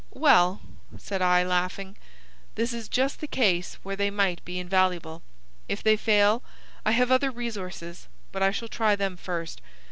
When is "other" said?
7.11-7.29